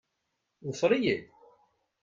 Ḍfeṛ-iyi-d. 0.69 1.23